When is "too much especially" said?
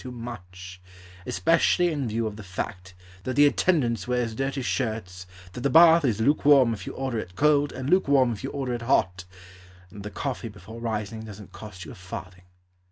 0.03-1.89